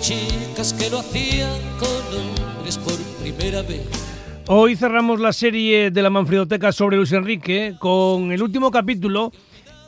[0.00, 1.58] Chicas que lo hacían
[2.84, 3.88] por primera vez.
[4.46, 9.32] Hoy cerramos la serie de la Manfredoteca sobre Luis Enrique con el último capítulo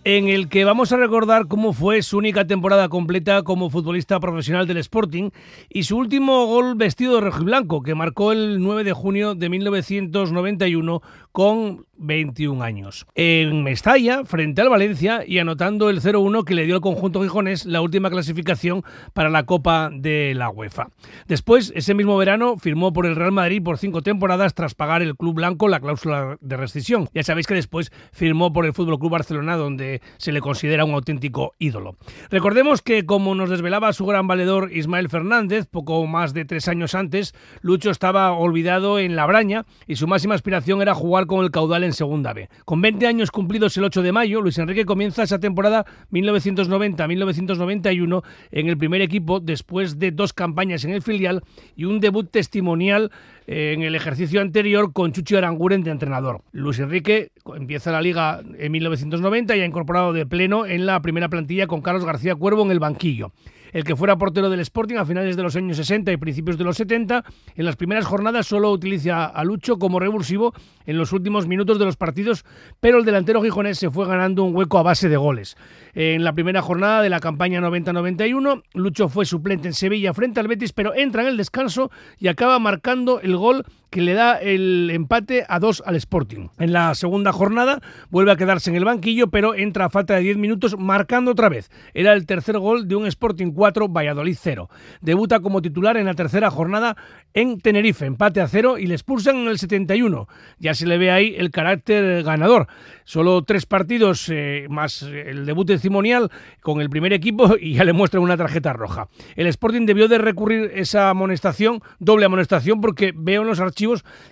[0.04, 4.66] en el que vamos a recordar cómo fue su única temporada completa como futbolista profesional
[4.66, 5.30] del Sporting
[5.68, 9.34] y su último gol vestido de rojo y blanco, que marcó el 9 de junio
[9.34, 11.02] de 1991
[11.34, 13.06] con 21 años.
[13.16, 17.66] En Mestalla, frente al Valencia y anotando el 0-1 que le dio al conjunto Gijones
[17.66, 20.90] la última clasificación para la Copa de la UEFA.
[21.26, 25.16] Después, ese mismo verano, firmó por el Real Madrid por cinco temporadas tras pagar el
[25.16, 27.08] Club Blanco la cláusula de rescisión.
[27.14, 30.94] Ya sabéis que después firmó por el Fútbol Club Barcelona, donde se le considera un
[30.94, 31.96] auténtico ídolo.
[32.30, 36.94] Recordemos que, como nos desvelaba su gran valedor Ismael Fernández, poco más de tres años
[36.94, 41.50] antes, Lucho estaba olvidado en la braña y su máxima aspiración era jugar con el
[41.50, 42.48] caudal en Segunda B.
[42.64, 48.68] Con 20 años cumplidos el 8 de mayo, Luis Enrique comienza esa temporada 1990-1991 en
[48.68, 51.42] el primer equipo después de dos campañas en el filial
[51.76, 53.10] y un debut testimonial
[53.46, 56.42] en el ejercicio anterior con Chucho Aranguren de entrenador.
[56.52, 61.28] Luis Enrique empieza la liga en 1990 y ha incorporado de pleno en la primera
[61.28, 63.32] plantilla con Carlos García Cuervo en el banquillo
[63.74, 66.64] el que fuera portero del Sporting a finales de los años 60 y principios de
[66.64, 67.24] los 70.
[67.56, 70.54] En las primeras jornadas solo utiliza a Lucho como revulsivo
[70.86, 72.44] en los últimos minutos de los partidos,
[72.78, 75.56] pero el delantero gijonés se fue ganando un hueco a base de goles.
[75.92, 80.46] En la primera jornada de la campaña 90-91, Lucho fue suplente en Sevilla frente al
[80.46, 81.90] Betis, pero entra en el descanso
[82.20, 83.62] y acaba marcando el gol
[83.94, 86.48] que le da el empate a dos al Sporting.
[86.58, 87.80] En la segunda jornada
[88.10, 91.48] vuelve a quedarse en el banquillo, pero entra a falta de 10 minutos marcando otra
[91.48, 91.70] vez.
[91.94, 94.68] Era el tercer gol de un Sporting 4, Valladolid 0.
[95.00, 96.96] Debuta como titular en la tercera jornada
[97.34, 100.26] en Tenerife, empate a cero y le expulsan en el 71.
[100.58, 102.66] Ya se le ve ahí el carácter ganador.
[103.04, 107.92] Solo tres partidos eh, más el debut testimonial con el primer equipo y ya le
[107.92, 109.06] muestran una tarjeta roja.
[109.36, 113.83] El Sporting debió de recurrir esa amonestación, doble amonestación, porque veo en los archivos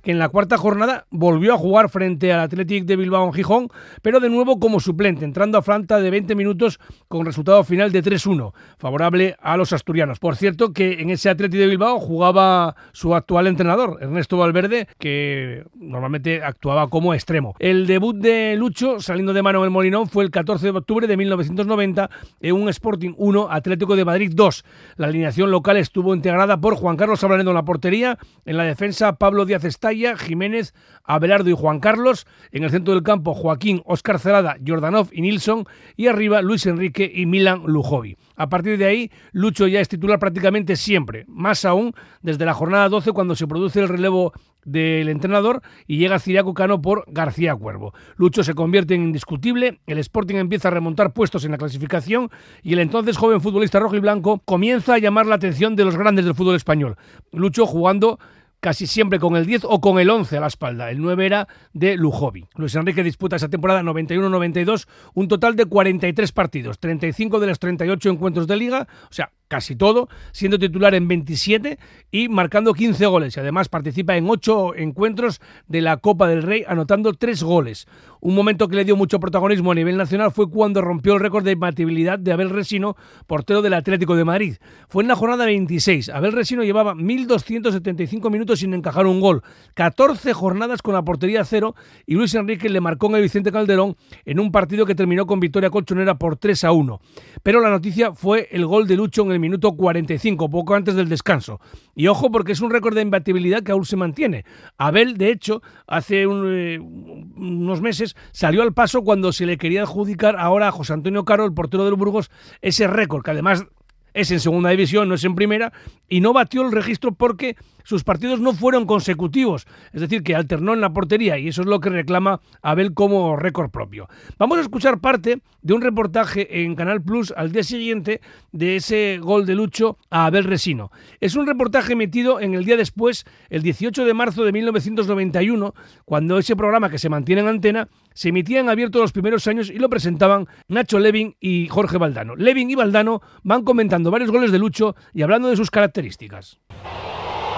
[0.03, 3.69] que en la cuarta jornada volvió a jugar frente al Athletic de Bilbao en Gijón,
[4.03, 8.03] pero de nuevo como suplente, entrando a falta de 20 minutos con resultado final de
[8.03, 10.19] 3-1, favorable a los asturianos.
[10.19, 15.65] Por cierto, que en ese Athletic de Bilbao jugaba su actual entrenador, Ernesto Valverde, que
[15.75, 17.55] normalmente actuaba como extremo.
[17.59, 21.17] El debut de Lucho, saliendo de mano el Molinón, fue el 14 de octubre de
[21.17, 24.65] 1990 en un Sporting 1, Atlético de Madrid 2.
[24.97, 29.15] La alineación local estuvo integrada por Juan Carlos Ablanedo en la portería, en la defensa
[29.15, 32.27] Pablo Díaz Estalla, Jiménez, Abelardo y Juan Carlos.
[32.51, 35.67] En el centro del campo, Joaquín, Oscar Celada, Jordanov y Nilsson.
[35.97, 38.17] Y arriba, Luis Enrique y Milan Lujovi.
[38.37, 41.25] A partir de ahí, Lucho ya es titular prácticamente siempre.
[41.29, 44.33] Más aún desde la jornada 12, cuando se produce el relevo
[44.65, 47.95] del entrenador y llega Ciriaco Cano por García Cuervo.
[48.17, 52.31] Lucho se convierte en indiscutible, el Sporting empieza a remontar puestos en la clasificación
[52.63, 55.97] y el entonces joven futbolista rojo y blanco comienza a llamar la atención de los
[55.97, 56.97] grandes del fútbol español.
[57.33, 58.19] Lucho jugando
[58.63, 60.89] casi siempre con el 10 o con el 11 a la espalda.
[60.89, 62.47] El 9 era de Lujovi.
[62.55, 68.09] Luis Enrique disputa esa temporada 91-92 un total de 43 partidos, 35 de los 38
[68.09, 71.79] encuentros de liga, o sea, casi todo, siendo titular en 27
[72.11, 73.37] y marcando 15 goles.
[73.37, 77.87] Y además participa en 8 encuentros de la Copa del Rey, anotando 3 goles.
[78.21, 81.45] Un momento que le dio mucho protagonismo a nivel nacional fue cuando rompió el récord
[81.45, 84.57] de imbatibilidad de Abel Resino, portero del Atlético de Madrid.
[84.89, 86.09] Fue en la jornada 26.
[86.09, 89.43] Abel Resino llevaba 1.275 minutos sin encajar un gol,
[89.75, 91.75] 14 jornadas con la portería cero
[92.07, 95.41] y Luis Enrique le marcó en el Vicente Calderón en un partido que terminó con
[95.41, 97.01] victoria colchonera por 3 a 1.
[97.43, 101.11] Pero la noticia fue el gol de Lucho en el minuto 45, poco antes del
[101.11, 101.61] descanso.
[101.95, 104.45] Y ojo porque es un récord de imbatibilidad que aún se mantiene.
[104.79, 110.37] Abel, de hecho, hace eh, unos meses salió al paso cuando se le quería adjudicar
[110.39, 112.31] ahora a José Antonio Caro, el portero del Burgos,
[112.63, 113.67] ese récord, que además
[114.15, 115.73] es en segunda división, no es en primera,
[116.09, 120.75] y no batió el registro porque sus partidos no fueron consecutivos, es decir, que alternó
[120.75, 124.09] en la portería y eso es lo que reclama Abel como récord propio.
[124.39, 128.21] Vamos a escuchar parte de un reportaje en Canal Plus al día siguiente
[128.51, 130.91] de ese gol de Lucho a Abel Resino.
[131.21, 135.75] Es un reportaje emitido en el día después, el 18 de marzo de 1991,
[136.05, 139.71] cuando ese programa que se mantiene en antena se emitía en abierto los primeros años
[139.71, 142.37] y lo presentaban Nacho Levin y Jorge Valdano.
[142.37, 146.59] Levin y Valdano van comentando varios goles de Lucho y hablando de sus características.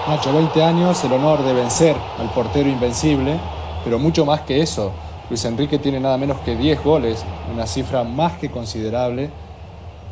[0.07, 3.39] Nacho, 20 años, el honor de vencer al portero invencible,
[3.83, 4.91] pero mucho más que eso.
[5.31, 9.31] Luis Enrique tiene nada menos que 10 goles, una cifra más que considerable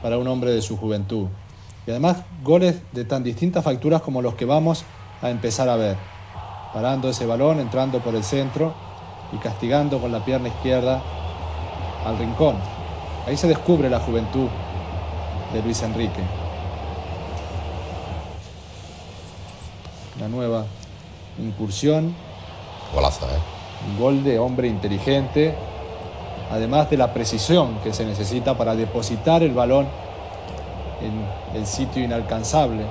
[0.01, 1.27] para un hombre de su juventud.
[1.85, 4.83] Y además goles de tan distintas facturas como los que vamos
[5.21, 5.95] a empezar a ver.
[6.73, 8.73] Parando ese balón, entrando por el centro
[9.31, 11.03] y castigando con la pierna izquierda
[12.03, 12.55] al rincón.
[13.27, 14.47] Ahí se descubre la juventud
[15.53, 16.42] de Luis Enrique.
[20.23, 20.65] Una nueva
[21.37, 22.15] incursión.
[22.95, 23.89] Golazo, ¿eh?
[23.89, 25.53] Un gol de hombre inteligente,
[26.49, 29.85] además de la precisión que se necesita para depositar el balón
[31.01, 32.85] en el sitio inalcanzable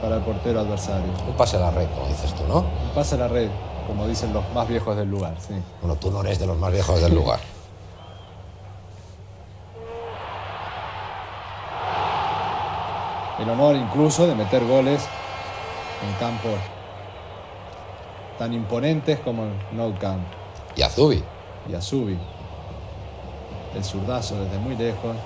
[0.00, 1.12] para el portero adversario.
[1.28, 2.60] Un pase a la red, como dices tú, ¿no?
[2.60, 3.50] Un pase a la red,
[3.86, 5.52] como dicen los más viejos del lugar, sí.
[5.82, 7.40] Bueno, tú no eres de los más viejos del lugar.
[13.40, 15.02] El honor incluso de meter goles
[16.06, 16.58] en campos
[18.38, 20.22] tan imponentes como el Nou Camp.
[20.76, 21.22] Y Azubi.
[21.68, 22.18] Y Azubi.
[23.74, 25.16] El zurdazo desde muy lejos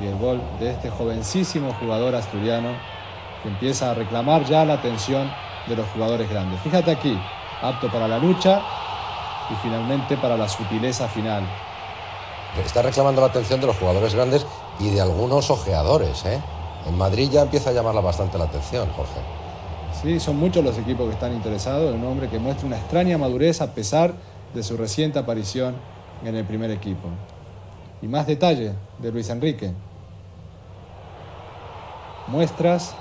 [0.00, 2.70] y el gol de este jovencísimo jugador asturiano
[3.42, 5.30] que empieza a reclamar ya la atención
[5.66, 6.60] de los jugadores grandes.
[6.60, 7.18] Fíjate aquí,
[7.62, 8.62] apto para la lucha
[9.50, 11.42] y finalmente para la sutileza final.
[12.64, 14.46] Está reclamando la atención de los jugadores grandes
[14.78, 16.24] y de algunos ojeadores.
[16.24, 16.40] ¿eh?
[16.86, 19.20] En Madrid ya empieza a llamarla bastante la atención, Jorge.
[20.02, 23.18] Sí, son muchos los equipos que están interesados en un hombre que muestra una extraña
[23.18, 24.14] madurez a pesar
[24.54, 25.74] de su reciente aparición
[26.24, 27.08] en el primer equipo.
[28.00, 29.72] Y más detalle de Luis Enrique.
[32.28, 32.94] Muestras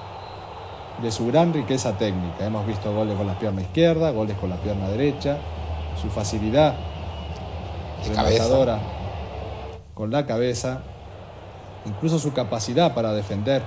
[1.02, 2.46] de su gran riqueza técnica.
[2.46, 5.38] Hemos visto goles con la pierna izquierda, goles con la pierna derecha,
[6.02, 6.76] su facilidad
[8.08, 8.80] rematadora
[9.94, 10.82] con la cabeza,
[11.88, 13.64] incluso su capacidad para defender.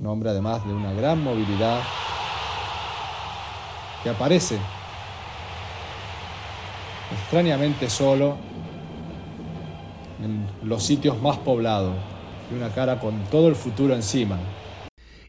[0.00, 1.80] Un hombre además de una gran movilidad
[4.02, 4.58] que aparece
[7.12, 8.36] extrañamente solo
[10.22, 11.94] en los sitios más poblados
[12.50, 14.36] y una cara con todo el futuro encima.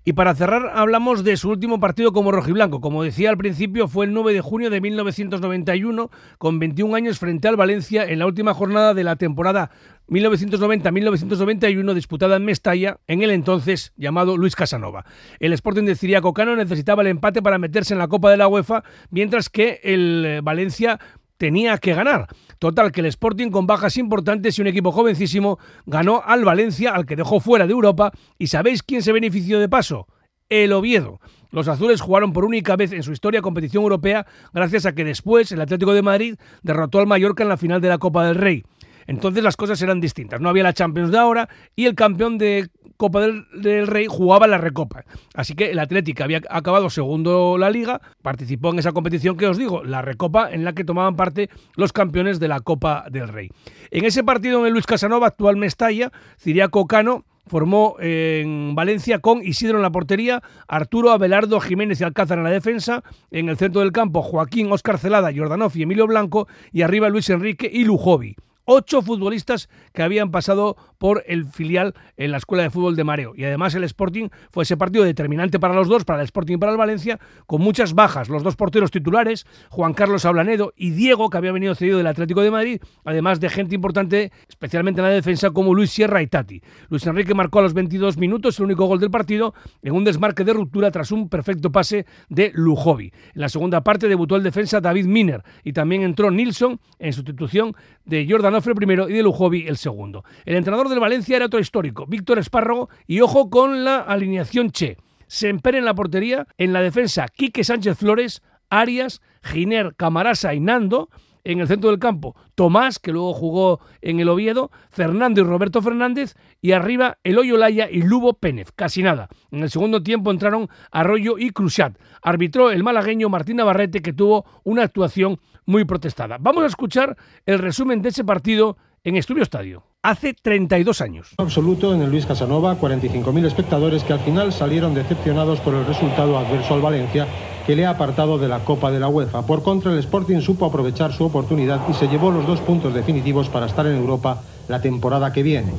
[0.07, 2.79] Y para cerrar, hablamos de su último partido como rojiblanco.
[2.79, 7.47] Como decía al principio, fue el 9 de junio de 1991, con 21 años frente
[7.47, 9.71] al Valencia en la última jornada de la temporada
[10.07, 15.05] 1990-1991 disputada en Mestalla, en el entonces llamado Luis Casanova.
[15.39, 18.47] El Sporting de Ciriaco Cano necesitaba el empate para meterse en la Copa de la
[18.47, 20.99] UEFA, mientras que el eh, Valencia
[21.45, 22.25] tenía que ganar.
[22.57, 27.05] Total, que el Sporting con bajas importantes y un equipo jovencísimo ganó al Valencia, al
[27.05, 28.11] que dejó fuera de Europa.
[28.39, 30.07] ¿Y sabéis quién se benefició de paso?
[30.49, 31.19] El Oviedo.
[31.51, 34.25] Los azules jugaron por única vez en su historia competición europea
[34.55, 37.89] gracias a que después el Atlético de Madrid derrotó al Mallorca en la final de
[37.89, 38.63] la Copa del Rey.
[39.05, 40.41] Entonces las cosas eran distintas.
[40.41, 44.57] No había la Champions de ahora y el campeón de Copa del, Rey jugaba la
[44.57, 45.03] Recopa.
[45.33, 49.57] Así que el Atlético había acabado segundo la liga, participó en esa competición que os
[49.57, 53.49] digo, la Recopa, en la que tomaban parte los campeones de la Copa del Rey.
[53.91, 59.43] En ese partido en el Luis Casanova, actual Mestalla, Ciriaco Cano formó en Valencia con
[59.43, 63.81] Isidro en la portería, Arturo Abelardo Jiménez y Alcázar en la defensa, en el centro
[63.81, 68.35] del campo Joaquín, Óscar Celada, Jordanov y Emilio Blanco, y arriba Luis Enrique y Lujovi
[68.65, 73.33] ocho futbolistas que habían pasado por el filial en la Escuela de Fútbol de Mareo.
[73.35, 76.57] Y además el Sporting fue ese partido determinante para los dos, para el Sporting y
[76.57, 78.29] para el Valencia, con muchas bajas.
[78.29, 82.41] Los dos porteros titulares, Juan Carlos Ablanedo y Diego, que había venido cedido del Atlético
[82.41, 86.61] de Madrid, además de gente importante, especialmente en la defensa, como Luis Sierra y Tati.
[86.89, 90.43] Luis Enrique marcó a los 22 minutos el único gol del partido en un desmarque
[90.43, 93.11] de ruptura tras un perfecto pase de Lujovi.
[93.33, 97.75] En la segunda parte debutó el defensa David Miner y también entró Nilsson en sustitución
[98.05, 100.23] de Jordan el primero y de Lujovi el segundo.
[100.45, 104.97] El entrenador Valencia era otro histórico, Víctor Espárrago, y ojo con la alineación Che.
[105.27, 111.09] Semper en la portería, en la defensa Quique Sánchez Flores, Arias, Giner, Camarasa y Nando,
[111.45, 115.81] en el centro del campo Tomás, que luego jugó en el Oviedo, Fernando y Roberto
[115.81, 119.29] Fernández, y arriba Eloy Olaya y Lubo Pénez, casi nada.
[119.51, 121.97] En el segundo tiempo entraron Arroyo y Cruzat.
[122.21, 126.37] Arbitró el malagueño Martín Navarrete, que tuvo una actuación muy protestada.
[126.39, 129.83] Vamos a escuchar el resumen de ese partido en Estudio Estadio.
[130.01, 131.29] Hace 32 años.
[131.37, 136.37] Absoluto en el Luis Casanova, 45.000 espectadores que al final salieron decepcionados por el resultado
[136.39, 137.27] adverso al Valencia
[137.67, 139.43] que le ha apartado de la Copa de la UEFA.
[139.43, 143.47] Por contra, el Sporting supo aprovechar su oportunidad y se llevó los dos puntos definitivos
[143.47, 145.71] para estar en Europa la temporada que viene.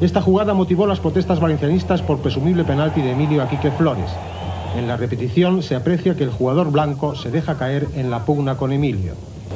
[0.00, 4.10] Esta jugada motivó las protestas valencianistas por presumible penalti de Emilio Aquique Flores.
[4.76, 8.56] En la repetición se aprecia que el jugador blanco se deja caer en la pugna
[8.56, 9.12] con Emilio.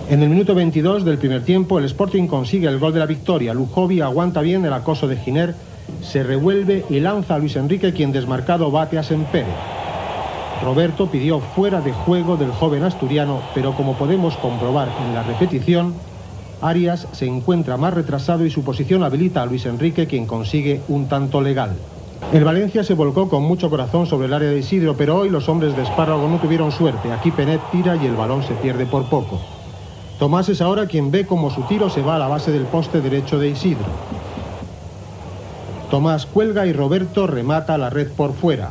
[0.09, 3.53] En el minuto 22 del primer tiempo, el Sporting consigue el gol de la victoria.
[3.53, 5.55] Lujovi aguanta bien el acoso de Giner,
[6.03, 9.53] se revuelve y lanza a Luis Enrique, quien desmarcado bate a Sempere.
[10.65, 15.95] Roberto pidió fuera de juego del joven asturiano, pero como podemos comprobar en la repetición,
[16.61, 21.07] Arias se encuentra más retrasado y su posición habilita a Luis Enrique, quien consigue un
[21.07, 21.77] tanto legal.
[22.33, 25.49] El Valencia se volcó con mucho corazón sobre el área de Isidro, pero hoy los
[25.49, 27.13] hombres de Espárrago no tuvieron suerte.
[27.13, 29.41] Aquí Penet tira y el balón se pierde por poco.
[30.19, 33.01] Tomás es ahora quien ve cómo su tiro se va a la base del poste
[33.01, 33.87] derecho de Isidro.
[35.93, 38.71] Tomás cuelga y Roberto remata la red por fuera.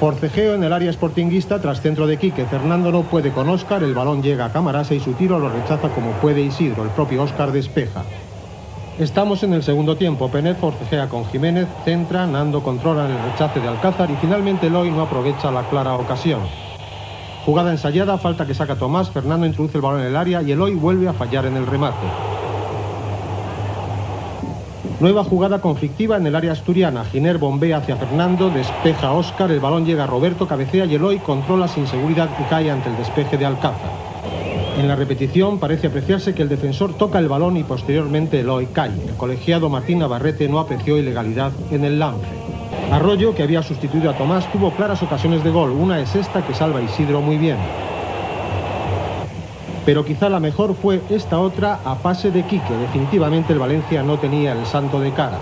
[0.00, 2.46] Forcejeo en el área sportinguista tras centro de Quique.
[2.46, 5.90] Fernando no puede con Óscar, el balón llega a Camarasa y su tiro lo rechaza
[5.90, 6.82] como puede Isidro.
[6.82, 8.04] El propio Óscar despeja.
[8.98, 10.30] Estamos en el segundo tiempo.
[10.30, 15.02] Penet forcejea con Jiménez, centra, Nando controla el rechace de Alcázar y finalmente Eloy no
[15.02, 16.40] aprovecha la clara ocasión.
[17.44, 20.74] Jugada ensayada, falta que saca Tomás, Fernando introduce el balón en el área y Eloy
[20.74, 22.06] vuelve a fallar en el remate.
[24.98, 27.04] Nueva jugada conflictiva en el área asturiana.
[27.04, 31.18] Giner bombea hacia Fernando, despeja a Óscar, el balón llega a Roberto, cabecea y Eloy
[31.18, 33.90] controla sin seguridad y cae ante el despeje de Alcázar.
[34.78, 38.92] En la repetición parece apreciarse que el defensor toca el balón y posteriormente Eloy cae.
[39.06, 42.43] El colegiado Martín Navarrete no apreció ilegalidad en el lance.
[42.90, 45.70] Arroyo, que había sustituido a Tomás, tuvo claras ocasiones de gol.
[45.70, 47.56] Una es esta que salva Isidro muy bien
[49.84, 52.74] pero quizá la mejor fue esta otra a pase de Quique.
[52.74, 55.38] Definitivamente el Valencia no tenía el santo de cara.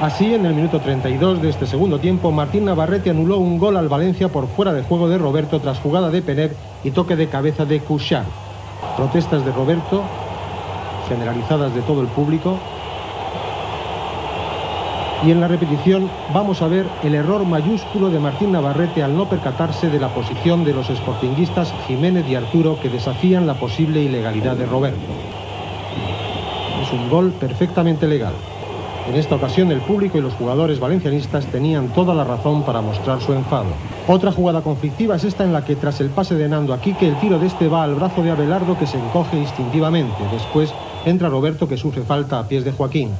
[0.00, 3.88] Así, en el minuto 32 de este segundo tiempo, Martín Navarrete anuló un gol al
[3.88, 7.64] Valencia por fuera de juego de Roberto tras jugada de Penet y toque de cabeza
[7.64, 8.24] de Cuchar.
[8.96, 10.02] Protestas de Roberto,
[11.08, 12.58] generalizadas de todo el público,
[15.24, 19.28] y en la repetición vamos a ver el error mayúsculo de Martín Navarrete al no
[19.28, 24.56] percatarse de la posición de los sportinguistas Jiménez y Arturo que desafían la posible ilegalidad
[24.56, 25.00] de Roberto.
[26.82, 28.34] Es un gol perfectamente legal.
[29.08, 33.20] En esta ocasión el público y los jugadores valencianistas tenían toda la razón para mostrar
[33.20, 33.66] su enfado.
[34.08, 37.08] Otra jugada conflictiva es esta en la que tras el pase de Nando aquí que
[37.08, 40.16] el tiro de este va al brazo de Abelardo que se encoge instintivamente.
[40.32, 43.10] Después entra Roberto que sufre falta a pies de Joaquín.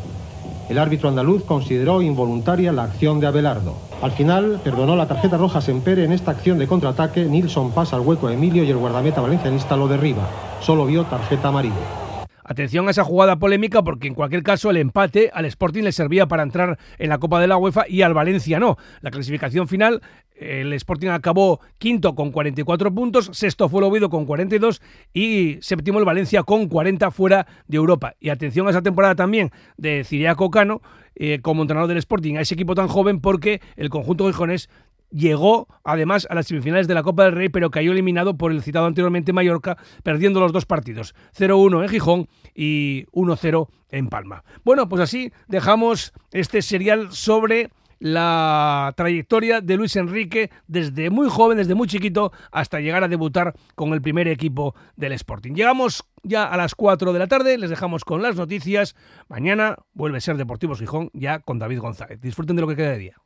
[0.69, 3.77] El árbitro andaluz consideró involuntaria la acción de Abelardo.
[4.03, 7.25] Al final, perdonó la tarjeta roja Sempere en esta acción de contraataque.
[7.25, 10.29] Nilsson pasa al hueco a Emilio y el guardameta valencianista lo derriba.
[10.61, 12.07] Solo vio tarjeta amarilla.
[12.49, 16.27] Atención a esa jugada polémica porque en cualquier caso el empate al Sporting le servía
[16.27, 18.77] para entrar en la Copa de la UEFA y al Valencia no.
[19.01, 20.01] La clasificación final,
[20.39, 25.99] el Sporting acabó quinto con 44 puntos, sexto fue el Oviedo con 42 y séptimo
[25.99, 28.15] el Valencia con 40 fuera de Europa.
[28.21, 30.83] Y atención a esa temporada también de Ciriaco Cano
[31.15, 34.69] eh, como entrenador del Sporting, a ese equipo tan joven porque el conjunto gijonés
[35.11, 38.63] llegó además a las semifinales de la Copa del Rey, pero cayó eliminado por el
[38.63, 44.45] citado anteriormente Mallorca, perdiendo los dos partidos, 0-1 en Gijón y 1-0 en Palma.
[44.65, 51.59] Bueno, pues así dejamos este serial sobre la trayectoria de Luis Enrique desde muy joven,
[51.59, 55.55] desde muy chiquito, hasta llegar a debutar con el primer equipo del Sporting.
[55.55, 58.97] Llegamos ya a las 4 de la tarde, les dejamos con las noticias.
[59.29, 62.21] Mañana vuelve a ser Deportivos Gijón ya con David González.
[62.21, 63.17] Disfruten de lo que queda de día.